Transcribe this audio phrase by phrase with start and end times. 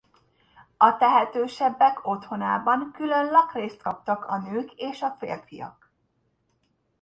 [0.77, 5.91] A tehetősebbek otthonában külön lakrészt kaptak a nők és a férfiak.